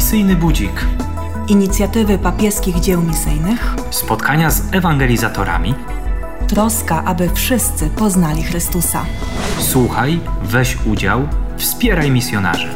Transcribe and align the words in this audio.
Misyjny 0.00 0.36
Budzik. 0.36 0.86
Inicjatywy 1.48 2.18
papieskich 2.18 2.80
dzieł 2.80 3.02
misyjnych. 3.02 3.74
Spotkania 3.90 4.50
z 4.50 4.74
ewangelizatorami. 4.74 5.74
Troska, 6.48 7.04
aby 7.04 7.30
wszyscy 7.34 7.90
poznali 7.90 8.42
Chrystusa. 8.42 9.04
Słuchaj, 9.58 10.20
weź 10.42 10.78
udział, 10.86 11.28
wspieraj 11.56 12.10
misjonarzy. 12.10 12.68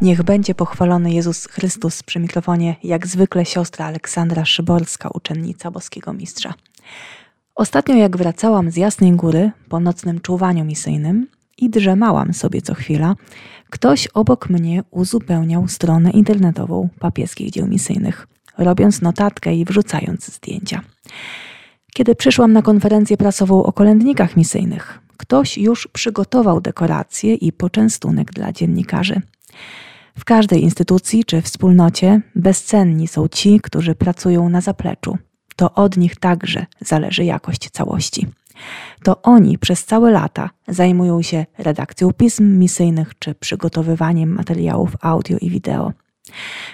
Niech 0.00 0.22
będzie 0.22 0.54
pochwalony 0.54 1.12
Jezus 1.12 1.46
Chrystus 1.46 2.02
przy 2.02 2.20
mikrofonie, 2.20 2.76
jak 2.82 3.06
zwykle 3.06 3.44
siostra 3.44 3.86
Aleksandra 3.86 4.44
Szyborska, 4.44 5.08
uczennica 5.14 5.70
boskiego 5.70 6.12
mistrza. 6.12 6.54
Ostatnio 7.54 7.96
jak 7.96 8.16
wracałam 8.16 8.70
z 8.70 8.76
Jasnej 8.76 9.12
Góry 9.12 9.50
po 9.68 9.80
nocnym 9.80 10.20
czuwaniu 10.20 10.64
misyjnym 10.64 11.26
i 11.58 11.70
drzemałam 11.70 12.32
sobie 12.32 12.62
co 12.62 12.74
chwila, 12.74 13.14
ktoś 13.70 14.06
obok 14.06 14.50
mnie 14.50 14.82
uzupełniał 14.90 15.68
stronę 15.68 16.10
internetową 16.10 16.88
papieskich 16.98 17.50
dzieł 17.50 17.66
misyjnych, 17.66 18.28
robiąc 18.58 19.02
notatkę 19.02 19.54
i 19.54 19.64
wrzucając 19.64 20.34
zdjęcia. 20.34 20.80
Kiedy 21.94 22.14
przyszłam 22.14 22.52
na 22.52 22.62
konferencję 22.62 23.16
prasową 23.16 23.62
o 23.62 23.72
kolędnikach 23.72 24.36
misyjnych, 24.36 24.98
ktoś 25.16 25.58
już 25.58 25.88
przygotował 25.92 26.60
dekoracje 26.60 27.34
i 27.34 27.52
poczęstunek 27.52 28.32
dla 28.32 28.52
dziennikarzy. 28.52 29.22
W 30.18 30.24
każdej 30.24 30.62
instytucji 30.62 31.24
czy 31.24 31.42
wspólnocie 31.42 32.20
bezcenni 32.34 33.08
są 33.08 33.28
ci, 33.28 33.60
którzy 33.60 33.94
pracują 33.94 34.48
na 34.48 34.60
zapleczu. 34.60 35.18
To 35.58 35.74
od 35.74 35.96
nich 35.96 36.16
także 36.16 36.66
zależy 36.80 37.24
jakość 37.24 37.70
całości. 37.70 38.26
To 39.02 39.22
oni 39.22 39.58
przez 39.58 39.84
całe 39.84 40.10
lata 40.10 40.50
zajmują 40.68 41.22
się 41.22 41.46
redakcją 41.58 42.12
pism 42.12 42.58
misyjnych 42.58 43.18
czy 43.18 43.34
przygotowywaniem 43.34 44.30
materiałów 44.30 44.96
audio 45.00 45.38
i 45.40 45.50
wideo. 45.50 45.92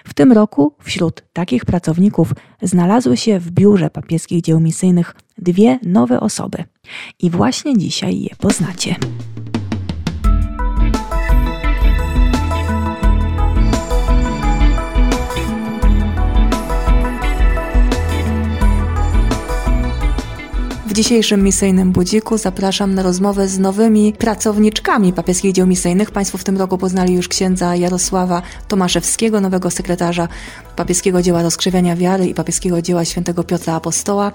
W 0.04 0.14
tym 0.14 0.32
roku 0.32 0.74
wśród 0.82 1.22
takich 1.32 1.64
pracowników 1.64 2.32
znalazły 2.62 3.16
się 3.16 3.38
w 3.38 3.50
biurze 3.50 3.90
papieskich 3.90 4.42
dzieł 4.42 4.60
misyjnych 4.60 5.14
dwie 5.38 5.78
nowe 5.82 6.20
osoby. 6.20 6.64
I 7.18 7.30
właśnie 7.30 7.78
dzisiaj 7.78 8.20
je 8.20 8.36
poznacie. 8.38 8.96
Dzisiejszym 20.94 21.42
misyjnym 21.42 21.92
budziku 21.92 22.38
zapraszam 22.38 22.94
na 22.94 23.02
rozmowę 23.02 23.48
z 23.48 23.58
nowymi 23.58 24.12
pracowniczkami 24.12 25.12
papieskich 25.12 25.52
dzieł 25.52 25.66
misyjnych. 25.66 26.10
Państwo 26.10 26.38
w 26.38 26.44
tym 26.44 26.56
roku 26.56 26.78
poznali 26.78 27.14
już 27.14 27.28
księdza 27.28 27.76
Jarosława 27.76 28.42
Tomaszewskiego, 28.68 29.40
nowego 29.40 29.70
sekretarza 29.70 30.28
papieskiego 30.76 31.22
dzieła 31.22 31.42
rozkrzywiania 31.42 31.96
wiary 31.96 32.26
i 32.26 32.34
papieskiego 32.34 32.82
dzieła 32.82 33.04
świętego 33.04 33.44
Piotra 33.44 33.74
Apostoła, 33.74 34.32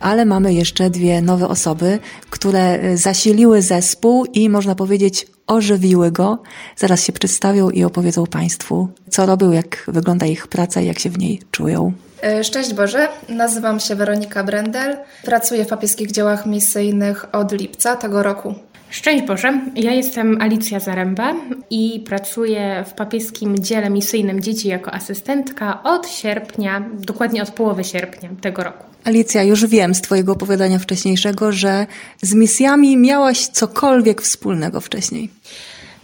ale 0.00 0.24
mamy 0.24 0.54
jeszcze 0.54 0.90
dwie 0.90 1.22
nowe 1.22 1.48
osoby, 1.48 1.98
które 2.30 2.96
zasiliły 2.96 3.62
zespół 3.62 4.24
i 4.24 4.48
można 4.48 4.74
powiedzieć 4.74 5.26
ożywiły 5.46 6.10
go. 6.10 6.42
Zaraz 6.76 7.04
się 7.04 7.12
przedstawią 7.12 7.70
i 7.70 7.84
opowiedzą 7.84 8.26
Państwu, 8.26 8.88
co 9.10 9.26
robią, 9.26 9.52
jak 9.52 9.84
wygląda 9.88 10.26
ich 10.26 10.46
praca 10.46 10.80
i 10.80 10.86
jak 10.86 10.98
się 10.98 11.10
w 11.10 11.18
niej 11.18 11.40
czują. 11.50 11.92
E, 12.22 12.44
szczęść 12.44 12.74
Boże, 12.74 13.08
nazywam 13.28 13.80
się 13.80 13.94
Weronika 13.94 14.44
Brendel. 14.44 14.96
Pracuję 15.24 15.64
w 15.64 15.68
papieskich 15.68 16.10
dziełach 16.10 16.46
misyjnych 16.46 17.34
od 17.34 17.52
lipca 17.52 17.96
tego 17.96 18.22
roku. 18.22 18.54
Szczęść 18.90 19.24
Boże, 19.24 19.60
ja 19.76 19.92
jestem 19.92 20.42
Alicja 20.42 20.80
Zaręba 20.80 21.34
i 21.70 22.04
pracuję 22.06 22.84
w 22.88 22.92
papieskim 22.92 23.58
dziele 23.58 23.90
misyjnym 23.90 24.40
dzieci 24.40 24.68
jako 24.68 24.94
asystentka 24.94 25.82
od 25.82 26.08
sierpnia, 26.08 26.84
dokładnie 26.98 27.42
od 27.42 27.50
połowy 27.50 27.84
sierpnia 27.84 28.28
tego 28.40 28.64
roku. 28.64 28.84
Alicja, 29.04 29.42
już 29.42 29.66
wiem 29.66 29.94
z 29.94 30.00
Twojego 30.00 30.32
opowiadania 30.32 30.78
wcześniejszego, 30.78 31.52
że 31.52 31.86
z 32.22 32.34
misjami 32.34 32.96
miałaś 32.96 33.46
cokolwiek 33.46 34.22
wspólnego 34.22 34.80
wcześniej. 34.80 35.30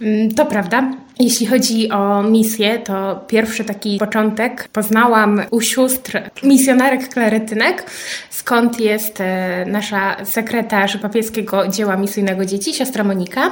Mm, 0.01 0.31
to 0.31 0.45
prawda. 0.45 0.91
Jeśli 1.21 1.45
chodzi 1.45 1.91
o 1.91 2.23
misję, 2.23 2.79
to 2.79 3.25
pierwszy 3.27 3.63
taki 3.63 3.97
początek 3.97 4.67
poznałam 4.73 5.41
u 5.51 5.61
sióstr 5.61 6.21
misjonarek 6.43 7.09
klaretynek, 7.09 7.85
skąd 8.29 8.79
jest 8.79 9.21
e, 9.21 9.65
nasza 9.65 10.25
sekretarz 10.25 10.97
papieskiego 10.97 11.67
dzieła 11.67 11.97
misyjnego 11.97 12.45
dzieci, 12.45 12.73
siostra 12.73 13.03
Monika. 13.03 13.51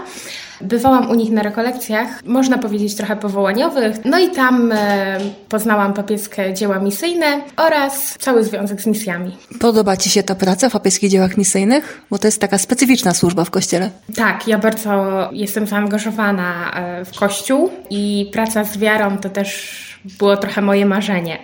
Bywałam 0.61 1.09
u 1.09 1.15
nich 1.15 1.31
na 1.31 1.43
rekolekcjach, 1.43 2.25
można 2.25 2.57
powiedzieć 2.57 2.95
trochę 2.95 3.15
powołaniowych, 3.15 3.95
no 4.05 4.19
i 4.19 4.29
tam 4.29 4.71
e, 4.71 5.19
poznałam 5.49 5.93
papieskie 5.93 6.53
dzieła 6.53 6.79
misyjne 6.79 7.41
oraz 7.57 8.15
cały 8.19 8.43
związek 8.43 8.81
z 8.81 8.87
misjami. 8.87 9.37
Podoba 9.59 9.97
Ci 9.97 10.09
się 10.09 10.23
ta 10.23 10.35
praca 10.35 10.69
w 10.69 10.71
papieskich 10.71 11.09
dziełach 11.09 11.37
misyjnych? 11.37 12.01
Bo 12.11 12.17
to 12.17 12.27
jest 12.27 12.41
taka 12.41 12.57
specyficzna 12.57 13.13
służba 13.13 13.43
w 13.43 13.51
Kościele. 13.51 13.89
Tak, 14.15 14.47
ja 14.47 14.57
bardzo 14.57 15.29
jestem 15.31 15.67
zaangażowana 15.67 16.71
e, 16.73 17.05
w 17.05 17.19
Kościół 17.19 17.56
i 17.89 18.29
praca 18.33 18.63
z 18.63 18.77
wiarą 18.77 19.17
to 19.17 19.29
też 19.29 19.77
było 20.19 20.37
trochę 20.37 20.61
moje 20.61 20.85
marzenie. 20.85 21.37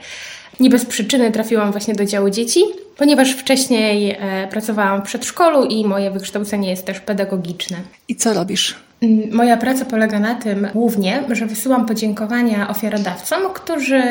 Nie 0.60 0.70
bez 0.70 0.86
przyczyny 0.86 1.32
trafiłam 1.32 1.72
właśnie 1.72 1.94
do 1.94 2.06
działu 2.06 2.30
dzieci, 2.30 2.62
ponieważ 2.98 3.32
wcześniej 3.32 4.18
e, 4.20 4.48
pracowałam 4.48 5.02
w 5.02 5.06
przedszkolu 5.06 5.66
i 5.66 5.86
moje 5.86 6.12
wykształcenie 6.12 6.70
jest 6.70 6.86
też 6.86 7.00
pedagogiczne. 7.00 7.78
I 8.08 8.16
co 8.16 8.34
robisz? 8.34 8.76
Mm, 9.02 9.34
moja 9.36 9.58
praca 9.58 9.86
polega 9.86 10.20
na 10.20 10.36
tym 10.36 10.68
głównie, 10.74 11.24
że 11.32 11.46
wysyłam 11.46 11.86
podziękowania 11.86 12.70
ofiarodawcom, 12.70 13.42
którzy 13.54 14.04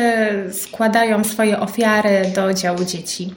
składają 0.53 1.25
swoje 1.25 1.61
ofiary 1.61 2.33
do 2.35 2.55
działu 2.55 2.85
dzieci. 2.85 3.35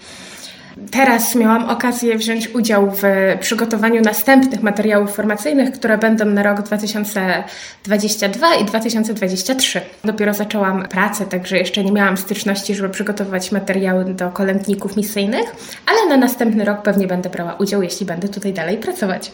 Teraz 0.92 1.36
miałam 1.36 1.70
okazję 1.70 2.18
wziąć 2.18 2.56
udział 2.56 2.92
w 2.92 3.02
przygotowaniu 3.40 4.02
następnych 4.02 4.64
materiałów 4.64 5.16
formacyjnych, 5.16 5.72
które 5.72 5.98
będą 5.98 6.26
na 6.26 6.44
rok 6.44 6.62
2022 6.62 8.56
i 8.56 8.66
2023. 8.66 9.82
Dopiero 10.04 10.34
zaczęłam 10.34 10.88
pracę, 10.88 11.26
także 11.26 11.58
jeszcze 11.58 11.84
nie 11.84 11.92
miałam 11.92 12.18
styczności, 12.18 12.76
żeby 12.76 12.90
przygotowywać 12.90 13.52
materiały 13.52 14.06
do 14.06 14.30
kolędników 14.30 14.98
misyjnych, 14.98 15.56
ale 15.86 16.10
na 16.10 16.18
następny 16.18 16.66
rok 16.66 16.82
pewnie 16.82 17.08
będę 17.08 17.30
brała 17.30 17.54
udział, 17.54 17.82
jeśli 17.82 18.06
będę 18.06 18.28
tutaj 18.30 18.54
dalej 18.54 18.78
pracować. 18.78 19.32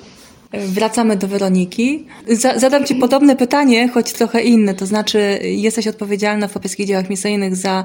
Wracamy 0.53 1.16
do 1.17 1.28
Weroniki. 1.28 2.06
Zadam 2.56 2.85
Ci 2.85 2.95
podobne 2.95 3.35
pytanie, 3.35 3.89
choć 3.89 4.13
trochę 4.13 4.41
inne. 4.41 4.73
To 4.73 4.85
znaczy, 4.85 5.39
jesteś 5.44 5.88
odpowiedzialna 5.88 6.47
w 6.47 6.53
papieskich 6.53 6.88
dziełach 6.88 7.09
misyjnych 7.09 7.56
za 7.56 7.84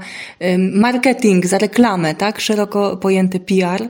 marketing, 0.72 1.46
za 1.46 1.58
reklamę, 1.58 2.14
tak? 2.14 2.40
Szeroko 2.40 2.96
pojęty 2.96 3.40
PR. 3.40 3.88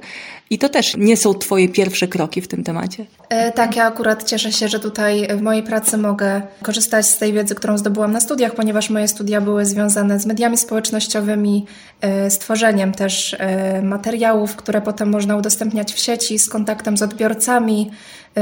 I 0.51 0.59
to 0.59 0.69
też 0.69 0.97
nie 0.97 1.17
są 1.17 1.35
Twoje 1.35 1.69
pierwsze 1.69 2.09
kroki 2.09 2.41
w 2.41 2.49
tym 2.49 2.65
temacie. 2.65 3.07
E, 3.29 3.53
tak, 3.53 3.77
ja 3.77 3.85
akurat 3.85 4.25
cieszę 4.25 4.53
się, 4.53 4.69
że 4.69 4.81
tutaj 4.81 5.29
w 5.37 5.41
mojej 5.43 5.63
pracy 5.63 5.99
mogę 5.99 6.43
korzystać 6.63 7.07
z 7.07 7.19
tej 7.19 7.33
wiedzy, 7.33 7.55
którą 7.55 7.79
zdobyłam 7.79 8.13
na 8.13 8.21
studiach, 8.21 8.55
ponieważ 8.55 8.91
moje 8.91 9.09
studia 9.09 9.41
były 9.41 9.67
związane 9.67 10.21
z 10.21 10.27
mediami 10.27 10.59
społecznościowymi, 10.59 11.67
e, 12.01 12.31
z 12.31 12.39
tworzeniem 12.39 12.93
też 12.93 13.37
e, 13.39 13.83
materiałów, 13.83 14.57
które 14.57 14.81
potem 14.81 15.11
można 15.11 15.37
udostępniać 15.37 15.93
w 15.95 15.99
sieci, 15.99 16.39
z 16.39 16.49
kontaktem 16.49 16.97
z 16.97 17.03
odbiorcami, 17.03 17.91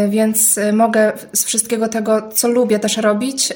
więc 0.08 0.58
mogę 0.72 1.12
z 1.32 1.44
wszystkiego 1.44 1.88
tego, 1.88 2.28
co 2.32 2.48
lubię 2.48 2.78
też 2.78 2.96
robić, 2.96 3.52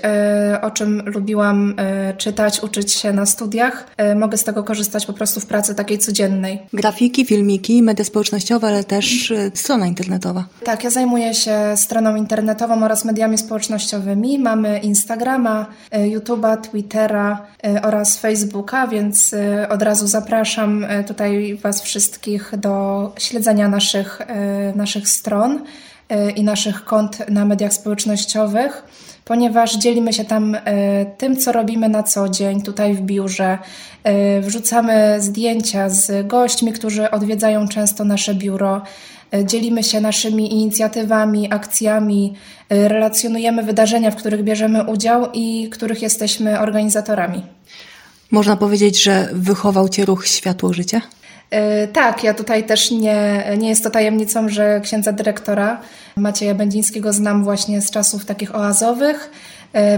o 0.63 0.71
czym 0.71 1.03
lubiłam 1.07 1.75
czytać, 2.19 2.63
uczyć 2.63 2.93
się 2.93 3.13
na 3.13 3.27
studiach, 3.27 3.87
mogę 4.17 4.37
z 4.37 4.45
tego 4.45 4.65
korzystać 4.65 5.07
po 5.07 5.13
prostu 5.13 5.41
w 5.41 5.47
pracy 5.47 5.75
takiej 5.75 5.99
codziennej. 5.99 6.59
Grafiki, 6.73 7.27
filmiki, 7.27 7.83
media 7.83 8.05
społecznościowe, 8.05 8.38
ale 8.67 8.85
też 8.85 9.33
strona 9.55 9.87
internetowa. 9.87 10.45
Tak, 10.65 10.85
ja 10.85 10.91
zajmuję 10.91 11.35
się 11.35 11.59
stroną 11.77 12.17
internetową 12.17 12.85
oraz 12.85 13.05
mediami 13.05 13.39
społecznościowymi. 13.39 14.39
Mamy 14.39 14.79
Instagrama, 14.79 15.67
YouTube'a, 15.93 16.61
Twittera 16.61 17.47
oraz 17.83 18.17
Facebooka, 18.17 18.87
więc 18.87 19.35
od 19.69 19.83
razu 19.83 20.07
zapraszam 20.07 20.87
tutaj 21.07 21.59
Was 21.63 21.83
wszystkich 21.83 22.53
do 22.59 23.13
śledzenia 23.19 23.69
naszych, 23.69 24.21
naszych 24.75 25.09
stron. 25.09 25.65
I 26.37 26.45
naszych 26.45 26.85
kont 26.85 27.31
na 27.31 27.45
mediach 27.45 27.73
społecznościowych, 27.73 28.83
ponieważ 29.29 29.77
dzielimy 29.77 30.13
się 30.13 30.25
tam 30.25 30.55
e, 30.55 30.61
tym, 31.07 31.37
co 31.37 31.53
robimy 31.53 31.89
na 31.89 32.03
co 32.03 32.29
dzień 32.29 32.63
tutaj 32.63 32.95
w 32.95 33.01
biurze. 33.01 33.59
E, 34.05 34.41
wrzucamy 34.41 35.17
zdjęcia 35.21 35.91
z 35.91 36.27
gośćmi, 36.27 36.73
którzy 36.73 37.11
odwiedzają 37.11 37.69
często 37.69 38.05
nasze 38.05 38.35
biuro. 38.35 38.83
Dzielimy 39.45 39.83
się 39.83 40.01
naszymi 40.01 40.53
inicjatywami, 40.53 41.53
akcjami, 41.53 42.35
relacjonujemy 42.71 43.63
wydarzenia, 43.63 44.11
w 44.11 44.17
których 44.17 44.45
bierzemy 44.45 44.85
udział 44.85 45.29
i 45.33 45.69
których 45.71 46.03
jesteśmy 46.03 46.61
organizatorami. 46.61 47.43
Można 48.31 48.57
powiedzieć, 48.57 49.03
że 49.03 49.29
wychował 49.33 49.89
Cię 49.89 50.05
ruch 50.05 50.27
Światło 50.27 50.73
Życia? 50.73 51.01
E, 51.51 51.89
tak, 51.89 52.25
ja 52.25 52.35
tutaj 52.35 52.65
też 52.65 52.91
nie, 52.91 53.45
nie 53.59 53.69
jest 53.69 53.85
to 53.85 53.91
tajemnicą, 53.91 54.49
że 54.49 54.81
księdza 54.81 55.13
dyrektora 55.13 55.81
Macieja 56.17 56.55
Będzińskiego 56.55 57.13
znam 57.13 57.45
właśnie 57.45 57.81
z 57.81 57.91
czasów 57.91 58.25
takich 58.25 58.55
oazowych. 58.55 59.31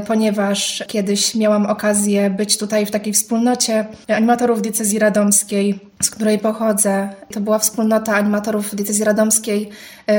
ponieważ 0.07 0.85
kiedyś 0.87 1.35
miałam 1.35 1.67
okazję 1.67 2.31
być 2.31 2.59
tutaj 2.59 2.87
w 2.87 2.91
takiej 2.91 3.13
wspólnocie 3.13 3.87
animatorów 4.09 4.63
diecezji 4.63 4.99
radomskiej, 4.99 5.90
z 6.03 6.11
której 6.11 6.39
pochodzę. 6.39 7.09
To 7.33 7.41
była 7.41 7.59
wspólnota 7.59 8.15
animatorów 8.15 8.75
diecezji 8.75 9.05
radomskiej, 9.05 9.71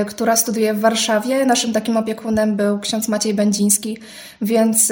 która 0.07 0.35
studiuje 0.35 0.73
w 0.73 0.79
Warszawie. 0.79 1.45
Naszym 1.45 1.73
takim 1.73 1.97
opiekunem 1.97 2.55
był 2.55 2.79
ksiądz 2.79 3.07
Maciej 3.07 3.33
Będziński, 3.33 3.97
więc 4.41 4.91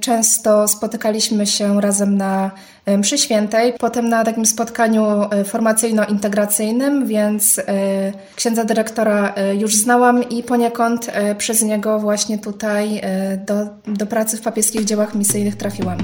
często 0.00 0.68
spotykaliśmy 0.68 1.46
się 1.46 1.80
razem 1.80 2.16
na 2.16 2.50
mszy 2.98 3.18
świętej, 3.18 3.72
potem 3.78 4.08
na 4.08 4.24
takim 4.24 4.46
spotkaniu 4.46 5.04
formacyjno-integracyjnym, 5.44 7.06
więc 7.06 7.60
księdza 8.36 8.64
dyrektora 8.64 9.34
już 9.58 9.76
znałam 9.76 10.28
i 10.28 10.42
poniekąd 10.42 11.10
przez 11.38 11.62
niego 11.62 11.98
właśnie 11.98 12.38
tutaj 12.38 13.00
do, 13.46 13.54
do 13.86 14.06
pracy 14.06 14.36
w 14.36 14.40
papieskich 14.40 14.84
dziełach 14.84 15.14
misyjnych 15.14 15.56
trafiłam. 15.56 15.98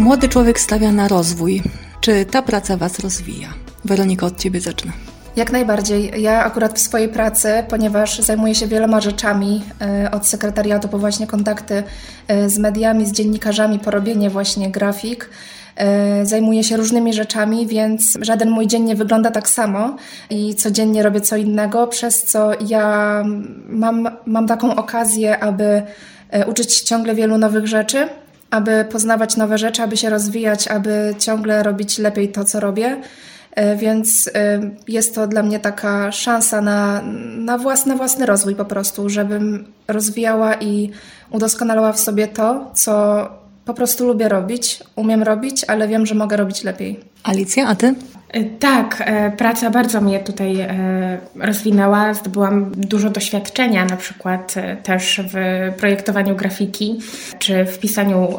Młody 0.00 0.28
człowiek 0.28 0.60
stawia 0.60 0.92
na 0.92 1.08
rozwój. 1.08 1.62
Czy 2.00 2.24
ta 2.24 2.42
praca 2.42 2.76
Was 2.76 2.98
rozwija? 2.98 3.48
Weronika, 3.84 4.26
od 4.26 4.36
Ciebie 4.36 4.60
zacznę. 4.60 4.92
Jak 5.36 5.52
najbardziej. 5.52 6.22
Ja 6.22 6.44
akurat 6.44 6.78
w 6.78 6.82
swojej 6.82 7.08
pracy, 7.08 7.48
ponieważ 7.68 8.18
zajmuję 8.18 8.54
się 8.54 8.66
wieloma 8.66 9.00
rzeczami, 9.00 9.62
e, 9.80 10.10
od 10.10 10.26
sekretariatu 10.26 10.88
po 10.88 10.98
właśnie 10.98 11.26
kontakty 11.26 11.82
e, 12.28 12.50
z 12.50 12.58
mediami, 12.58 13.06
z 13.06 13.12
dziennikarzami, 13.12 13.78
porobienie 13.78 14.30
właśnie 14.30 14.70
grafik, 14.70 15.30
e, 15.76 16.26
zajmuję 16.26 16.64
się 16.64 16.76
różnymi 16.76 17.12
rzeczami, 17.12 17.66
więc 17.66 18.18
żaden 18.20 18.50
mój 18.50 18.66
dzień 18.66 18.82
nie 18.82 18.96
wygląda 18.96 19.30
tak 19.30 19.48
samo 19.48 19.96
i 20.30 20.54
codziennie 20.54 21.02
robię 21.02 21.20
co 21.20 21.36
innego, 21.36 21.86
przez 21.86 22.24
co 22.24 22.50
ja 22.66 23.24
mam, 23.68 24.08
mam 24.26 24.46
taką 24.46 24.76
okazję, 24.76 25.38
aby 25.38 25.82
uczyć 26.46 26.74
się 26.74 26.84
ciągle 26.84 27.14
wielu 27.14 27.38
nowych 27.38 27.66
rzeczy, 27.66 28.08
aby 28.50 28.84
poznawać 28.84 29.36
nowe 29.36 29.58
rzeczy, 29.58 29.82
aby 29.82 29.96
się 29.96 30.10
rozwijać, 30.10 30.68
aby 30.68 31.14
ciągle 31.18 31.62
robić 31.62 31.98
lepiej 31.98 32.32
to, 32.32 32.44
co 32.44 32.60
robię. 32.60 33.00
E, 33.50 33.76
więc 33.76 34.30
e, 34.34 34.60
jest 34.88 35.14
to 35.14 35.26
dla 35.26 35.42
mnie 35.42 35.60
taka 35.60 36.12
szansa 36.12 36.60
na, 36.60 37.02
na, 37.36 37.58
własny, 37.58 37.96
własny 37.96 38.26
rozwój 38.26 38.54
po 38.54 38.64
prostu, 38.64 39.08
żebym 39.08 39.72
rozwijała 39.88 40.54
i 40.54 40.90
udoskonalała 41.30 41.92
w 41.92 42.00
sobie 42.00 42.28
to, 42.28 42.70
co 42.74 43.28
po 43.64 43.74
prostu 43.74 44.06
lubię 44.06 44.28
robić, 44.28 44.80
umiem 44.96 45.22
robić, 45.22 45.64
ale 45.68 45.88
wiem, 45.88 46.06
że 46.06 46.14
mogę 46.14 46.36
robić 46.36 46.64
lepiej. 46.64 47.00
Alicja, 47.22 47.66
a 47.66 47.74
ty? 47.74 47.94
E, 48.32 48.44
tak, 48.44 49.10
praca 49.36 49.70
bardzo 49.70 50.00
mnie 50.00 50.20
tutaj 50.20 50.68
rozwinęła. 51.34 52.14
Zdobyłam 52.14 52.72
dużo 52.76 53.10
doświadczenia, 53.10 53.84
na 53.84 53.96
przykład 53.96 54.54
też 54.82 55.20
w 55.32 55.34
projektowaniu 55.78 56.36
grafiki 56.36 56.98
czy 57.38 57.64
w 57.64 57.78
pisaniu 57.78 58.38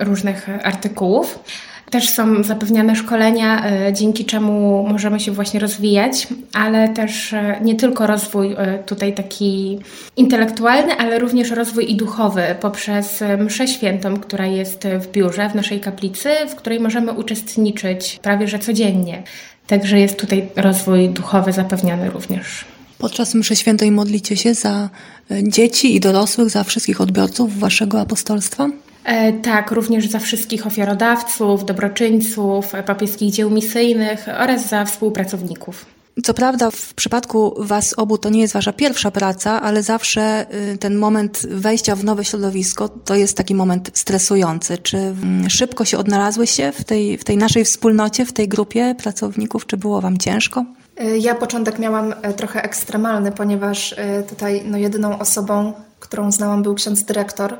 różnych 0.00 0.48
artykułów. 0.62 1.38
Też 1.90 2.08
są 2.08 2.42
zapewniane 2.42 2.96
szkolenia, 2.96 3.66
e, 3.66 3.92
dzięki 3.92 4.24
czemu 4.24 4.86
możemy 4.88 5.20
się 5.20 5.32
właśnie 5.32 5.60
rozwijać, 5.60 6.26
ale 6.52 6.88
też 6.88 7.32
e, 7.32 7.60
nie 7.62 7.74
tylko 7.74 8.06
rozwój 8.06 8.54
e, 8.58 8.78
tutaj 8.78 9.14
taki 9.14 9.78
intelektualny, 10.16 10.92
ale 10.92 11.18
również 11.18 11.50
rozwój 11.50 11.90
i 11.92 11.96
duchowy 11.96 12.42
poprzez 12.60 13.24
mszę 13.38 13.68
świętą, 13.68 14.20
która 14.20 14.46
jest 14.46 14.84
w 15.00 15.12
biurze, 15.12 15.50
w 15.50 15.54
naszej 15.54 15.80
kaplicy, 15.80 16.28
w 16.48 16.54
której 16.54 16.80
możemy 16.80 17.12
uczestniczyć 17.12 18.18
prawie 18.22 18.48
że 18.48 18.58
codziennie. 18.58 19.22
Także 19.66 20.00
jest 20.00 20.20
tutaj 20.20 20.48
rozwój 20.56 21.08
duchowy 21.08 21.52
zapewniany 21.52 22.10
również. 22.10 22.64
Podczas 22.98 23.34
mszy 23.34 23.56
świętej 23.56 23.90
modlicie 23.90 24.36
się 24.36 24.54
za 24.54 24.88
dzieci 25.42 25.96
i 25.96 26.00
dorosłych, 26.00 26.50
za 26.50 26.64
wszystkich 26.64 27.00
odbiorców 27.00 27.58
waszego 27.58 28.00
apostolstwa? 28.00 28.68
E, 29.08 29.32
tak, 29.32 29.70
również 29.70 30.08
za 30.08 30.18
wszystkich 30.18 30.66
ofiarodawców, 30.66 31.64
dobroczyńców, 31.64 32.72
papieskich 32.86 33.32
dzieł 33.32 33.50
misyjnych 33.50 34.26
oraz 34.40 34.68
za 34.68 34.84
współpracowników. 34.84 35.86
Co 36.24 36.34
prawda, 36.34 36.70
w 36.70 36.94
przypadku 36.94 37.54
Was 37.58 37.94
obu 37.96 38.18
to 38.18 38.28
nie 38.28 38.40
jest 38.40 38.54
Wasza 38.54 38.72
pierwsza 38.72 39.10
praca, 39.10 39.62
ale 39.62 39.82
zawsze 39.82 40.46
y, 40.74 40.78
ten 40.78 40.96
moment 40.96 41.46
wejścia 41.50 41.96
w 41.96 42.04
nowe 42.04 42.24
środowisko 42.24 42.88
to 42.88 43.14
jest 43.14 43.36
taki 43.36 43.54
moment 43.54 43.90
stresujący. 43.94 44.78
Czy 44.78 44.96
mm, 44.96 45.50
szybko 45.50 45.84
się 45.84 45.98
odnalazłyście 45.98 46.72
w 46.72 46.84
tej, 46.84 47.18
w 47.18 47.24
tej 47.24 47.36
naszej 47.36 47.64
wspólnocie, 47.64 48.26
w 48.26 48.32
tej 48.32 48.48
grupie 48.48 48.94
pracowników? 48.98 49.66
Czy 49.66 49.76
było 49.76 50.00
Wam 50.00 50.18
ciężko? 50.18 50.64
E, 50.96 51.18
ja 51.18 51.34
początek 51.34 51.78
miałam 51.78 52.14
e, 52.22 52.32
trochę 52.32 52.62
ekstremalny, 52.62 53.32
ponieważ 53.32 53.94
tutaj 54.28 54.62
no, 54.64 54.78
jedyną 54.78 55.18
osobą, 55.18 55.72
którą 56.00 56.32
znałam, 56.32 56.62
był 56.62 56.74
ksiądz 56.74 57.02
dyrektor 57.02 57.58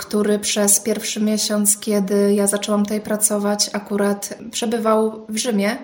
który 0.00 0.38
przez 0.38 0.80
pierwszy 0.80 1.20
miesiąc, 1.20 1.78
kiedy 1.78 2.34
ja 2.34 2.46
zaczęłam 2.46 2.82
tutaj 2.82 3.00
pracować, 3.00 3.70
akurat 3.72 4.38
przebywał 4.50 5.26
w 5.28 5.36
Rzymie, 5.36 5.76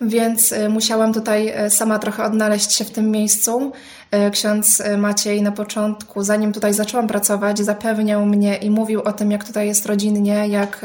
więc 0.00 0.52
e, 0.52 0.68
musiałam 0.68 1.12
tutaj 1.12 1.48
e, 1.48 1.70
sama 1.70 1.98
trochę 1.98 2.24
odnaleźć 2.24 2.72
się 2.72 2.84
w 2.84 2.90
tym 2.90 3.10
miejscu. 3.10 3.72
E, 4.14 4.30
ksiądz 4.30 4.82
Maciej 4.98 5.42
na 5.42 5.52
początku, 5.52 6.22
zanim 6.22 6.52
tutaj 6.52 6.74
zaczęłam 6.74 7.06
pracować, 7.06 7.58
zapewniał 7.58 8.26
mnie 8.26 8.56
i 8.56 8.70
mówił 8.70 9.02
o 9.02 9.12
tym, 9.12 9.30
jak 9.30 9.44
tutaj 9.44 9.66
jest 9.66 9.86
rodzinnie, 9.86 10.48
jak 10.48 10.80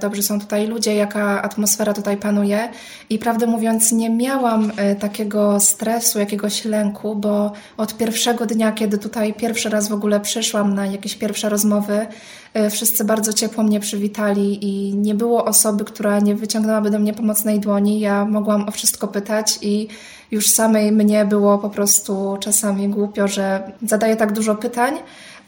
dobrzy 0.00 0.22
są 0.22 0.40
tutaj 0.40 0.66
ludzie, 0.66 0.94
jaka 0.94 1.42
atmosfera 1.42 1.92
tutaj 1.92 2.16
panuje. 2.16 2.68
I 3.10 3.18
prawdę 3.18 3.46
mówiąc, 3.46 3.92
nie 3.92 4.10
miałam 4.10 4.72
takiego 5.00 5.60
stresu, 5.60 6.18
jakiegoś 6.18 6.64
lęku, 6.64 7.16
bo 7.16 7.52
od 7.76 7.96
pierwszego 7.96 8.46
dnia, 8.46 8.72
kiedy 8.72 8.98
tutaj 8.98 9.34
pierwszy 9.34 9.68
raz 9.68 9.88
w 9.88 9.92
ogóle 9.92 10.20
przyszłam 10.20 10.74
na 10.74 10.86
jakieś 10.86 11.14
pierwsze 11.14 11.48
rozmowy, 11.48 12.06
E, 12.54 12.70
wszyscy 12.70 13.04
bardzo 13.04 13.32
ciepło 13.32 13.64
mnie 13.64 13.80
przywitali 13.80 14.64
i 14.64 14.94
nie 14.96 15.14
było 15.14 15.44
osoby, 15.44 15.84
która 15.84 16.20
nie 16.20 16.34
wyciągnęłaby 16.34 16.90
do 16.90 16.98
mnie 16.98 17.14
pomocnej 17.14 17.60
dłoni. 17.60 18.00
Ja 18.00 18.24
mogłam 18.24 18.68
o 18.68 18.70
wszystko 18.70 19.08
pytać 19.08 19.58
i 19.62 19.88
już 20.30 20.50
samej 20.50 20.92
mnie 20.92 21.24
było 21.24 21.58
po 21.58 21.70
prostu 21.70 22.36
czasami 22.40 22.73
głupio, 22.88 23.28
że 23.28 23.72
zadaję 23.82 24.16
tak 24.16 24.32
dużo 24.32 24.54
pytań, 24.54 24.94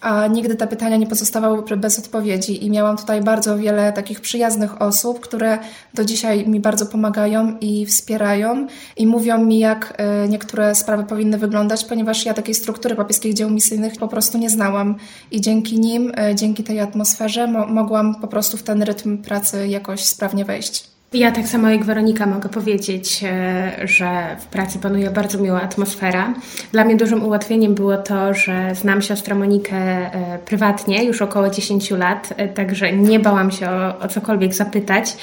a 0.00 0.26
nigdy 0.26 0.54
te 0.56 0.66
pytania 0.66 0.96
nie 0.96 1.06
pozostawały 1.06 1.76
bez 1.76 1.98
odpowiedzi. 1.98 2.64
I 2.64 2.70
miałam 2.70 2.96
tutaj 2.96 3.22
bardzo 3.22 3.58
wiele 3.58 3.92
takich 3.92 4.20
przyjaznych 4.20 4.82
osób, 4.82 5.20
które 5.20 5.58
do 5.94 6.04
dzisiaj 6.04 6.48
mi 6.48 6.60
bardzo 6.60 6.86
pomagają 6.86 7.58
i 7.60 7.86
wspierają 7.86 8.66
i 8.96 9.06
mówią 9.06 9.44
mi, 9.44 9.58
jak 9.58 9.94
e, 9.96 10.28
niektóre 10.28 10.74
sprawy 10.74 11.04
powinny 11.04 11.38
wyglądać, 11.38 11.84
ponieważ 11.84 12.26
ja 12.26 12.34
takiej 12.34 12.54
struktury 12.54 12.94
papieskich 12.94 13.34
dzieł 13.34 13.50
misyjnych 13.50 13.92
po 13.98 14.08
prostu 14.08 14.38
nie 14.38 14.50
znałam. 14.50 14.96
I 15.30 15.40
dzięki 15.40 15.80
nim, 15.80 16.12
e, 16.16 16.34
dzięki 16.34 16.64
tej 16.64 16.80
atmosferze, 16.80 17.46
mo 17.46 17.66
mogłam 17.66 18.20
po 18.20 18.28
prostu 18.28 18.56
w 18.56 18.62
ten 18.62 18.82
rytm 18.82 19.18
pracy 19.18 19.68
jakoś 19.68 20.04
sprawnie 20.04 20.44
wejść. 20.44 20.95
Ja 21.12 21.32
tak 21.32 21.48
samo 21.48 21.70
jak 21.70 21.84
Weronika 21.84 22.26
mogę 22.26 22.48
powiedzieć, 22.48 23.24
e, 23.24 23.88
że 23.88 24.36
w 24.40 24.46
pracy 24.46 24.78
panuje 24.78 25.10
bardzo 25.10 25.38
miła 25.38 25.62
atmosfera. 25.62 26.34
Dla 26.72 26.84
mnie 26.84 26.96
dużym 26.96 27.24
ułatwieniem 27.24 27.74
było 27.74 27.96
to, 27.96 28.34
że 28.34 28.74
znam 28.74 29.02
siostrę 29.02 29.34
Monikę 29.34 29.76
e, 29.76 30.38
prywatnie 30.44 31.04
już 31.04 31.22
około 31.22 31.50
10 31.50 31.90
lat, 31.90 32.32
e, 32.36 32.48
także 32.48 32.92
nie 32.92 33.20
bałam 33.20 33.50
się 33.50 33.70
o, 33.70 33.98
o 33.98 34.08
cokolwiek 34.08 34.54
zapytać. 34.54 35.16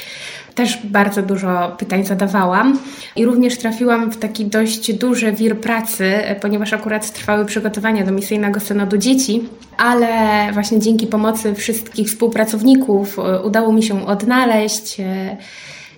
Też 0.55 0.79
bardzo 0.83 1.22
dużo 1.22 1.75
pytań 1.77 2.05
zadawałam 2.05 2.79
i 3.15 3.25
również 3.25 3.57
trafiłam 3.57 4.12
w 4.12 4.17
taki 4.17 4.45
dość 4.45 4.93
duży 4.93 5.31
wir 5.31 5.57
pracy, 5.62 6.13
ponieważ 6.41 6.74
akurat 6.74 7.13
trwały 7.13 7.45
przygotowania 7.45 8.05
do 8.05 8.12
misyjnego 8.12 8.60
synodu 8.60 8.98
dzieci, 8.98 9.43
ale 9.77 10.07
właśnie 10.53 10.79
dzięki 10.79 11.07
pomocy 11.07 11.55
wszystkich 11.55 12.07
współpracowników 12.07 13.17
udało 13.43 13.74
mi 13.74 13.83
się 13.83 14.07
odnaleźć. 14.07 14.98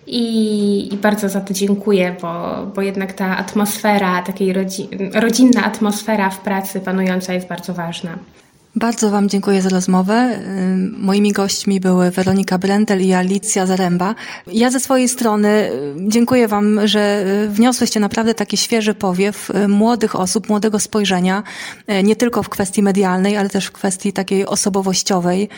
I, 0.08 0.94
I, 0.94 0.98
bardzo 0.98 1.30
za 1.30 1.42
to 1.42 1.54
dziękuję, 1.54 2.16
bo, 2.22 2.66
bo 2.76 2.82
jednak 2.82 3.14
ta 3.14 3.38
atmosfera, 3.38 4.22
takiej 4.22 4.54
rodzi, 4.54 4.88
rodzinna 5.14 5.64
atmosfera 5.64 6.30
w 6.30 6.40
pracy 6.40 6.80
panująca 6.80 7.34
jest 7.34 7.48
bardzo 7.48 7.74
ważna. 7.74 8.18
Bardzo 8.76 9.10
Wam 9.10 9.30
dziękuję 9.30 9.62
za 9.62 9.70
rozmowę. 9.70 10.40
Moimi 10.98 11.32
gośćmi 11.32 11.80
były 11.80 12.12
Weronika 12.12 12.58
Brentel 12.58 13.02
i 13.02 13.14
Alicja 13.14 13.66
Zaręba. 13.66 14.16
Ja 14.48 14.72
ze 14.72 14.80
swojej 14.80 15.10
strony 15.10 15.72
dziękuję 16.08 16.48
Wam, 16.48 16.88
że 16.88 17.26
wniosłyście 17.50 18.00
naprawdę 18.00 18.34
taki 18.34 18.58
świeży 18.58 18.94
powiew 18.94 19.52
młodych 19.68 20.16
osób, 20.16 20.50
młodego 20.50 20.80
spojrzenia, 20.80 21.44
nie 22.04 22.16
tylko 22.16 22.44
w 22.44 22.50
kwestii 22.50 22.84
medialnej, 22.84 23.38
ale 23.38 23.50
też 23.50 23.66
w 23.66 23.72
kwestii 23.72 24.14
takiej 24.14 24.46
osobowościowej 24.46 25.50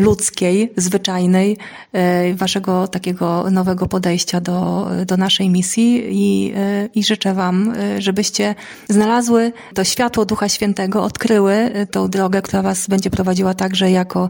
ludzkiej, 0.00 0.72
zwyczajnej, 0.76 1.56
e, 1.92 2.34
waszego 2.34 2.88
takiego 2.88 3.50
nowego 3.50 3.86
podejścia 3.86 4.40
do, 4.40 4.88
do 5.06 5.16
naszej 5.16 5.50
misji 5.50 6.02
i, 6.10 6.52
e, 6.56 6.88
i 6.94 7.04
życzę 7.04 7.34
wam, 7.34 7.74
żebyście 7.98 8.54
znalazły 8.88 9.52
to 9.74 9.84
światło 9.84 10.24
Ducha 10.24 10.48
Świętego, 10.48 11.04
odkryły 11.04 11.70
tą 11.90 12.08
drogę, 12.08 12.42
która 12.42 12.62
was 12.62 12.86
będzie 12.86 13.10
prowadziła 13.10 13.54
także 13.54 13.90
jako 13.90 14.28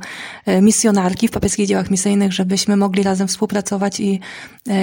misjonarki 0.62 1.28
w 1.28 1.30
papieskich 1.30 1.66
dziełach 1.66 1.90
misyjnych, 1.90 2.32
żebyśmy 2.32 2.76
mogli 2.76 3.02
razem 3.02 3.28
współpracować 3.28 4.00
i 4.00 4.20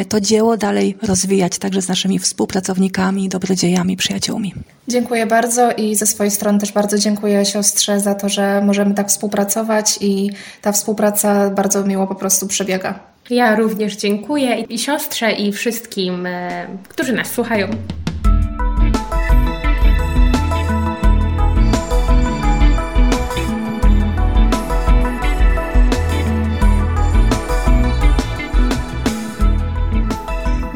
to 0.09 0.21
dzieło 0.21 0.57
dalej 0.57 0.97
rozwijać 1.01 1.57
także 1.57 1.81
z 1.81 1.87
naszymi 1.87 2.19
współpracownikami, 2.19 3.29
dobrodziejami, 3.29 3.97
przyjaciółmi. 3.97 4.53
Dziękuję 4.87 5.25
bardzo 5.25 5.71
i 5.71 5.95
ze 5.95 6.05
swojej 6.05 6.31
strony 6.31 6.59
też 6.59 6.71
bardzo 6.71 6.97
dziękuję 6.97 7.45
siostrze 7.45 7.99
za 7.99 8.15
to, 8.15 8.29
że 8.29 8.61
możemy 8.61 8.93
tak 8.93 9.09
współpracować 9.09 9.97
i 10.01 10.31
ta 10.61 10.71
współpraca 10.71 11.49
bardzo 11.49 11.83
miło 11.83 12.07
po 12.07 12.15
prostu 12.15 12.47
przebiega. 12.47 12.99
Ja 13.29 13.55
również 13.55 13.95
dziękuję 13.95 14.59
i 14.59 14.79
siostrze 14.79 15.31
i 15.31 15.51
wszystkim, 15.51 16.25
e, 16.25 16.67
którzy 16.89 17.13
nas 17.13 17.31
słuchają. 17.31 17.67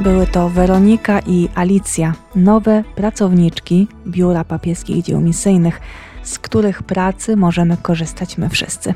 Były 0.03 0.27
to 0.27 0.49
Weronika 0.49 1.19
i 1.19 1.49
Alicja, 1.55 2.13
nowe 2.35 2.83
pracowniczki 2.95 3.87
Biura 4.07 4.43
Papieskich 4.43 5.03
Dzieł 5.03 5.21
Misyjnych, 5.21 5.81
z 6.23 6.39
których 6.39 6.83
pracy 6.83 7.35
możemy 7.37 7.77
korzystać 7.77 8.37
my 8.37 8.49
wszyscy. 8.49 8.93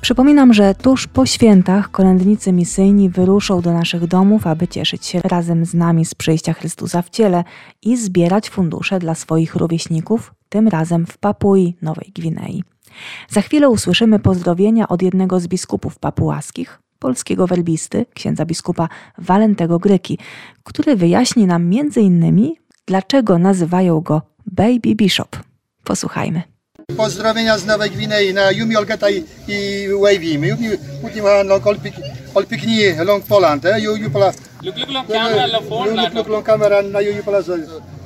Przypominam, 0.00 0.54
że 0.54 0.74
tuż 0.74 1.06
po 1.06 1.26
świętach 1.26 1.90
kolędnicy 1.90 2.52
misyjni 2.52 3.10
wyruszą 3.10 3.60
do 3.60 3.72
naszych 3.72 4.06
domów, 4.06 4.46
aby 4.46 4.68
cieszyć 4.68 5.06
się 5.06 5.20
razem 5.20 5.64
z 5.64 5.74
nami 5.74 6.04
z 6.04 6.14
przyjścia 6.14 6.52
Chrystusa 6.52 7.02
w 7.02 7.10
ciele 7.10 7.44
i 7.82 7.96
zbierać 7.96 8.50
fundusze 8.50 8.98
dla 8.98 9.14
swoich 9.14 9.54
rówieśników, 9.54 10.34
tym 10.48 10.68
razem 10.68 11.06
w 11.06 11.18
Papui 11.18 11.76
Nowej 11.82 12.12
Gwinei. 12.14 12.64
Za 13.28 13.40
chwilę 13.40 13.68
usłyszymy 13.68 14.18
pozdrowienia 14.18 14.88
od 14.88 15.02
jednego 15.02 15.40
z 15.40 15.46
biskupów 15.46 15.98
papułaskich, 15.98 16.82
polskiego 16.98 17.46
werbisty, 17.46 18.06
księdza 18.14 18.44
biskupa 18.46 18.88
Walentego 19.18 19.78
Gryki, 19.78 20.18
który 20.64 20.96
wyjaśni 20.96 21.46
nam 21.46 21.66
między 21.66 22.00
innymi, 22.00 22.56
dlaczego 22.86 23.38
nazywają 23.38 24.00
go 24.00 24.22
Baby 24.46 24.94
Bishop. 24.94 25.36
Posłuchajmy. 25.84 26.42
Pozdrowienia 26.96 27.58
z 27.58 27.66
Nowej 27.66 27.90
Gwinei 27.90 28.34
na 28.34 28.50
Yumi 28.50 28.76
Olgeta 28.76 29.10
i, 29.10 29.24
Wavy. 30.00 30.48
Yumi 30.48 30.68
Putima 31.02 31.42
long 31.42 31.66
olpikni 32.34 32.84
long 33.04 33.24
Poland. 33.24 33.64
Eh? 33.64 33.82
Yu 33.82 34.10
pola. 34.10 34.32
Luk 36.14 36.28
long 36.28 36.46
kamera 36.46 36.82
na 36.82 37.00
Yu 37.00 37.22
pola. 37.24 37.38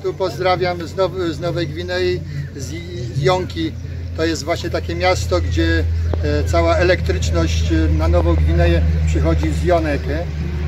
Tu 0.03 0.13
pozdrawiam 0.13 0.87
z, 0.87 0.95
Now, 0.95 1.11
z 1.31 1.39
Nowej 1.39 1.67
Gwinei, 1.67 2.21
z, 2.55 2.65
z 3.15 3.21
Jonki. 3.21 3.71
To 4.17 4.25
jest 4.25 4.43
właśnie 4.43 4.69
takie 4.69 4.95
miasto, 4.95 5.41
gdzie 5.41 5.83
e, 6.23 6.43
cała 6.43 6.77
elektryczność 6.77 7.71
e, 7.71 7.93
na 7.97 8.07
Nową 8.07 8.35
Gwineję 8.35 8.81
przychodzi 9.07 9.51
z 9.51 9.63
Jonek. 9.63 10.01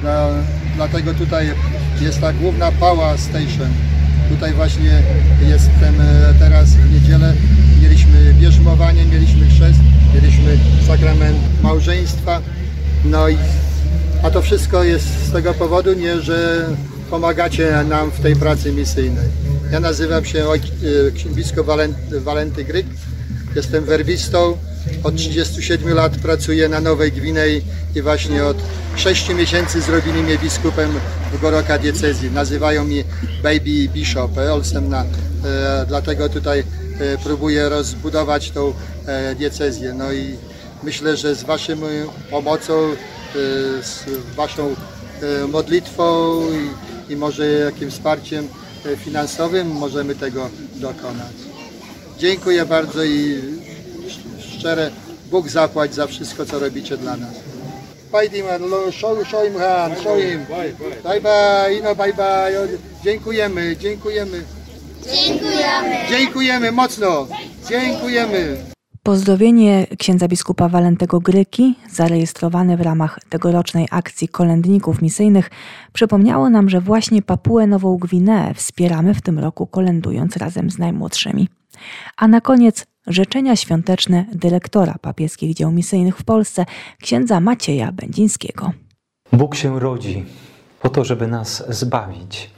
No, 0.04 0.30
dlatego 0.76 1.14
tutaj 1.14 1.52
jest 2.02 2.22
ta 2.22 2.34
główna 2.34 2.72
Power 2.72 3.18
Station. 3.18 3.97
Tutaj 4.30 4.54
właśnie 4.54 5.04
jestem 5.50 6.02
e, 6.02 6.34
teraz 6.40 6.70
w 6.70 6.94
niedzielę. 6.94 7.34
Mieliśmy 7.82 8.34
bierzmowanie, 8.34 9.06
mieliśmy 9.06 9.48
chrzest, 9.48 9.80
mieliśmy 10.16 10.58
sakrament 10.88 11.38
małżeństwa. 11.64 12.42
No 13.06 13.30
i 13.30 13.38
a 14.24 14.32
to 14.32 14.42
wszystko 14.42 14.84
jest 14.84 15.28
z 15.28 15.32
tego 15.32 15.54
powodu, 15.54 15.94
nie, 15.94 16.22
że 16.22 16.66
pomagacie 17.10 17.84
nam 17.90 18.12
w 18.12 18.20
tej 18.20 18.36
pracy 18.36 18.72
misyjnej. 18.72 19.28
Ja 19.72 19.80
nazywam 19.80 20.26
się 20.26 20.46
biskup 21.28 21.66
Walenty, 21.66 22.22
Walenty 22.22 22.64
Gryk. 22.64 22.88
Jestem 23.56 23.86
werbistą. 23.86 24.58
Od 25.04 25.16
37 25.16 25.94
lat 25.94 26.18
pracuję 26.18 26.70
na 26.70 26.82
Nowej 26.82 27.12
Gwinei 27.12 27.62
i 27.96 28.02
właśnie 28.02 28.44
od 28.46 28.58
6 28.96 29.30
miesięcy 29.30 29.82
zrobili 29.82 30.24
mnie 30.24 30.38
biskupem 30.38 30.92
w 31.34 31.42
Goroka 31.42 31.80
diecezji. 31.80 32.32
Nazywają 32.32 32.84
mnie 32.84 33.04
Baby 33.44 33.90
Bishop 33.94 34.38
Olsemna. 34.38 35.06
E, 35.46 35.86
dlatego 35.88 36.30
tutaj 36.30 36.60
e, 36.60 36.64
próbuję 37.24 37.70
rozbudować 37.70 38.52
tą 38.52 38.74
e, 39.06 39.36
diecezję. 39.36 39.94
No 39.94 40.14
i 40.14 40.36
myślę, 40.84 41.18
że 41.18 41.36
z 41.36 41.44
Waszą 41.44 41.74
pomocą, 42.30 42.74
e, 42.74 42.96
z 43.84 44.06
Waszą 44.36 44.76
e, 45.44 45.48
modlitwą 45.48 46.42
i, 47.10 47.14
i 47.14 47.16
może 47.16 47.48
jakimś 47.48 47.94
wsparciem 47.94 48.48
e, 48.86 48.98
finansowym 48.98 49.68
możemy 49.68 50.16
tego 50.16 50.50
dokonać. 50.76 51.34
Dziękuję 52.20 52.66
bardzo 52.66 53.04
i 53.04 53.42
szczere 54.58 54.92
Bóg 55.32 55.50
zapłać 55.50 55.94
za 55.94 56.08
wszystko, 56.08 56.46
co 56.46 56.60
robicie 56.60 56.98
dla 56.98 57.18
nas. 57.18 57.34
Bye, 58.12 58.30
Diman. 58.30 58.62
Show, 58.92 59.28
show 59.28 59.44
him 59.44 59.60
hand. 59.60 60.00
Show 60.04 60.18
him. 60.20 60.46
Bye, 61.04 61.22
bye. 61.22 61.82
No, 61.84 61.96
bye, 61.96 62.14
bye. 62.14 62.68
Dziękujemy, 63.04 63.76
dziękujemy. 63.80 64.44
Dziękujemy. 65.14 65.96
Dziękujemy 66.10 66.72
mocno. 66.72 67.28
Dziękujemy. 67.70 68.58
Pozdrowienie 69.04 69.88
księdza 69.98 70.28
biskupa 70.28 70.70
Walentego 70.70 71.20
Gryki, 71.20 71.76
zarejestrowane 71.92 72.78
w 72.78 72.82
ramach 72.82 73.20
tegorocznej 73.30 73.88
akcji 73.92 74.28
kolędników 74.28 75.02
misyjnych, 75.02 75.50
przypomniało 75.94 76.50
nam, 76.50 76.70
że 76.70 76.82
właśnie 76.82 77.22
Papuę 77.22 77.68
Nową 77.68 77.98
Gwineę 77.98 78.54
wspieramy 78.54 79.14
w 79.14 79.22
tym 79.22 79.40
roku 79.40 79.68
kolędując 79.68 80.38
razem 80.38 80.70
z 80.70 80.78
najmłodszymi. 80.78 81.50
A 82.18 82.28
na 82.28 82.42
koniec 82.42 82.86
życzenia 83.08 83.56
świąteczne 83.56 84.26
dyrektora 84.34 84.96
papieskich 85.02 85.54
dzieł 85.54 85.72
misyjnych 85.72 86.18
w 86.18 86.24
Polsce, 86.24 86.66
księdza 87.02 87.40
Macieja 87.40 87.92
Będzińskiego. 87.92 88.72
Bóg 89.34 89.56
się 89.56 89.80
rodzi 89.80 90.26
po 90.82 90.90
to, 90.90 91.04
żeby 91.04 91.28
nas 91.28 91.64
zbawić. 91.70 92.52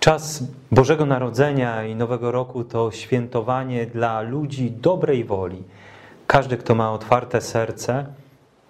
Czas 0.00 0.44
Bożego 0.72 1.06
Narodzenia 1.06 1.84
i 1.84 1.94
Nowego 1.94 2.30
Roku 2.30 2.64
to 2.64 2.90
świętowanie 2.90 3.86
dla 3.86 4.20
ludzi 4.20 4.70
dobrej 4.70 5.24
woli. 5.24 5.62
Każdy, 6.26 6.56
kto 6.56 6.74
ma 6.74 6.92
otwarte 6.92 7.40
serce, 7.40 8.06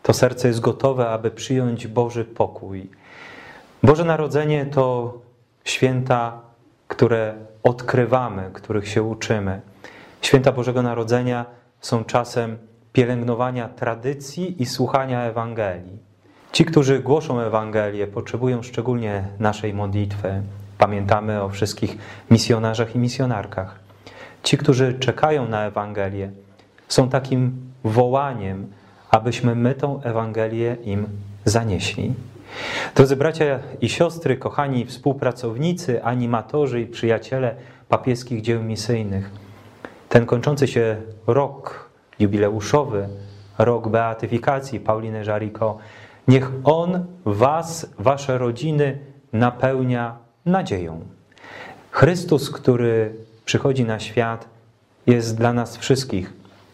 to 0.02 0.12
serce 0.12 0.48
jest 0.48 0.60
gotowe, 0.60 1.08
aby 1.08 1.30
przyjąć 1.30 1.86
Boży 1.86 2.24
pokój. 2.24 2.90
Boże 3.82 4.04
Narodzenie 4.04 4.66
to 4.66 5.14
święta, 5.64 6.40
które 6.88 7.34
odkrywamy, 7.62 8.50
których 8.52 8.88
się 8.88 9.02
uczymy. 9.02 9.60
Święta 10.22 10.52
Bożego 10.52 10.82
Narodzenia 10.82 11.46
są 11.80 12.04
czasem 12.04 12.58
pielęgnowania 12.92 13.68
tradycji 13.68 14.62
i 14.62 14.66
słuchania 14.66 15.22
Ewangelii. 15.22 15.98
Ci, 16.52 16.64
którzy 16.64 17.00
głoszą 17.00 17.40
Ewangelię, 17.40 18.06
potrzebują 18.06 18.62
szczególnie 18.62 19.24
naszej 19.38 19.74
modlitwy. 19.74 20.42
Pamiętamy 20.78 21.42
o 21.42 21.48
wszystkich 21.48 21.98
misjonarzach 22.30 22.94
i 22.94 22.98
misjonarkach. 22.98 23.78
Ci, 24.42 24.58
którzy 24.58 24.94
czekają 24.94 25.48
na 25.48 25.66
Ewangelię, 25.66 26.30
są 26.88 27.08
takim 27.08 27.52
wołaniem, 27.84 28.66
abyśmy 29.10 29.54
my 29.54 29.74
tą 29.74 30.02
Ewangelię 30.02 30.76
im 30.84 31.06
zanieśli. 31.44 32.14
Drodzy 32.94 33.16
bracia 33.16 33.58
i 33.80 33.88
siostry, 33.88 34.36
kochani 34.36 34.86
współpracownicy, 34.86 36.04
animatorzy 36.04 36.80
i 36.80 36.86
przyjaciele 36.86 37.54
papieskich 37.88 38.42
dzieł 38.42 38.62
misyjnych, 38.62 39.30
ten 40.16 40.26
kończący 40.26 40.68
się 40.68 40.96
rok 41.26 41.90
jubileuszowy, 42.18 43.08
rok 43.58 43.88
beatyfikacji 43.88 44.80
Pauliny 44.80 45.24
Żariko, 45.24 45.78
niech 46.28 46.50
on 46.64 47.04
was, 47.24 47.86
wasze 47.98 48.38
rodziny 48.38 48.98
napełnia 49.32 50.16
nadzieją. 50.46 51.00
Chrystus, 51.90 52.50
który 52.50 53.14
przychodzi 53.44 53.84
na 53.84 54.00
świat, 54.00 54.48
jest 55.06 55.36
dla 55.36 55.52
nas 55.52 55.76
wszystkich 55.76 56.32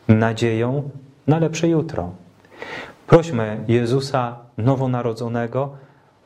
nadzieją 0.08 0.90
na 1.26 1.38
lepsze 1.38 1.68
jutro. 1.68 2.10
Prośmy 3.06 3.64
Jezusa 3.68 4.36
Nowonarodzonego 4.58 5.70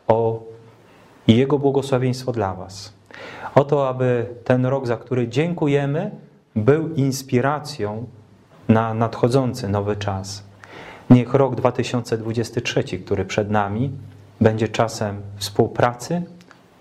o 0.08 0.42
Jego 1.26 1.58
błogosławieństwo 1.58 2.32
dla 2.32 2.54
Was. 2.54 2.92
O 3.54 3.64
to, 3.64 3.88
aby 3.88 4.26
ten 4.44 4.66
rok, 4.66 4.86
za 4.86 4.96
który 4.96 5.28
dziękujemy, 5.28 6.25
był 6.56 6.94
inspiracją 6.94 8.06
na 8.68 8.94
nadchodzący 8.94 9.68
nowy 9.68 9.96
czas. 9.96 10.42
Niech 11.10 11.34
rok 11.34 11.54
2023, 11.54 12.82
który 12.82 13.24
przed 13.24 13.50
nami, 13.50 13.90
będzie 14.40 14.68
czasem 14.68 15.20
współpracy, 15.36 16.22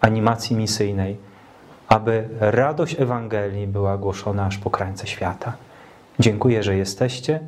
animacji 0.02 0.56
misyjnej, 0.56 1.18
aby 1.88 2.30
radość 2.40 3.00
Ewangelii 3.00 3.68
była 3.68 3.98
głoszona 3.98 4.46
aż 4.46 4.58
po 4.58 4.70
krańce 4.70 5.08
świata. 5.08 5.54
Dziękuję, 6.20 6.64
że 6.64 6.76
jesteście 6.76 7.40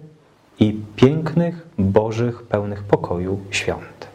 i 0.60 0.82
pięknych, 0.96 1.68
bożych, 1.78 2.44
pełnych 2.44 2.84
pokoju 2.84 3.40
świąt. 3.52 4.08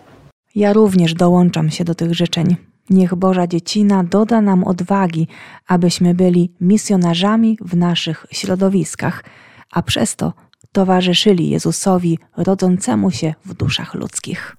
Ja 0.54 0.73
również 0.73 1.14
dołączam 1.14 1.71
się 1.71 1.85
do 1.85 1.95
tych 1.95 2.14
życzeń. 2.14 2.57
Niech 2.91 3.15
Boża 3.15 3.47
Dziecina 3.47 4.05
doda 4.05 4.41
nam 4.41 4.65
odwagi, 4.65 5.29
abyśmy 5.67 6.15
byli 6.15 6.53
misjonarzami 6.61 7.59
w 7.61 7.77
naszych 7.77 8.27
środowiskach, 8.31 9.25
a 9.71 9.83
przez 9.83 10.17
to 10.17 10.33
towarzyszyli 10.73 11.51
Jezusowi 11.51 12.19
rodzącemu 12.37 13.11
się 13.11 13.35
w 13.45 13.55
duszach 13.55 13.95
ludzkich. 13.95 14.57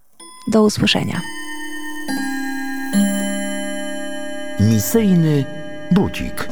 Do 0.52 0.64
usłyszenia. 0.64 1.22
Misyjny 4.60 5.46
budzik. 5.92 6.50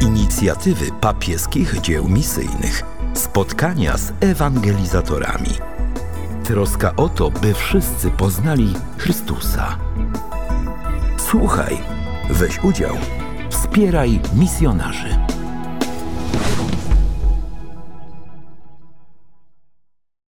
Inicjatywy 0.00 0.86
papieskich 1.00 1.80
dzieł 1.80 2.08
misyjnych. 2.08 2.82
Spotkania 3.14 3.96
z 3.96 4.12
ewangelizatorami. 4.20 5.77
Troska 6.48 6.96
o 6.96 7.08
to, 7.08 7.30
by 7.30 7.54
wszyscy 7.54 8.10
poznali 8.10 8.74
Chrystusa. 8.98 9.78
Słuchaj, 11.16 11.78
weź 12.30 12.64
udział, 12.64 12.96
wspieraj 13.50 14.20
misjonarzy. 14.34 15.18